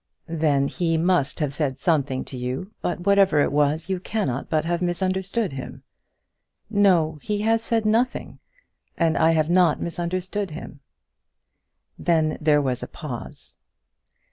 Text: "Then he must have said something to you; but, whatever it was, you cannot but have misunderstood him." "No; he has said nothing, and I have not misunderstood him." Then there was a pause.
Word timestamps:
"Then 0.25 0.67
he 0.67 0.97
must 0.97 1.39
have 1.39 1.53
said 1.53 1.77
something 1.77 2.25
to 2.25 2.35
you; 2.35 2.71
but, 2.81 3.01
whatever 3.01 3.39
it 3.43 3.51
was, 3.51 3.87
you 3.87 3.99
cannot 3.99 4.49
but 4.49 4.65
have 4.65 4.81
misunderstood 4.81 5.53
him." 5.53 5.83
"No; 6.71 7.19
he 7.21 7.41
has 7.41 7.61
said 7.61 7.85
nothing, 7.85 8.39
and 8.97 9.15
I 9.15 9.33
have 9.33 9.51
not 9.51 9.79
misunderstood 9.79 10.49
him." 10.49 10.79
Then 11.99 12.39
there 12.41 12.63
was 12.63 12.81
a 12.81 12.87
pause. 12.87 13.55